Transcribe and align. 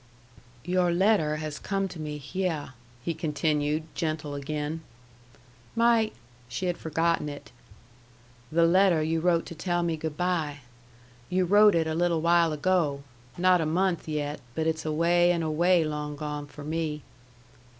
"Your 0.65 0.91
letter 0.91 1.35
has 1.35 1.59
come 1.59 1.87
to 1.89 1.99
me 1.99 2.17
hyeh," 2.17 2.69
he 3.03 3.13
continued, 3.13 3.83
gentle 3.93 4.33
again. 4.33 4.81
"My" 5.75 6.09
She 6.49 6.65
had 6.65 6.79
forgotten 6.79 7.29
it. 7.29 7.51
"The 8.51 8.65
letter 8.65 9.03
you 9.03 9.19
wrote 9.19 9.45
to 9.45 9.53
tell 9.53 9.83
me 9.83 9.97
good 9.97 10.17
by. 10.17 10.61
You 11.29 11.45
wrote 11.45 11.75
it 11.75 11.85
a 11.85 11.93
little 11.93 12.19
while 12.21 12.51
ago 12.51 13.03
not 13.37 13.61
a 13.61 13.65
month 13.67 14.07
yet, 14.07 14.39
but 14.55 14.65
it's 14.65 14.85
away 14.85 15.31
and 15.31 15.43
away 15.43 15.83
long 15.83 16.15
gone 16.15 16.47
for 16.47 16.63
me." 16.63 17.03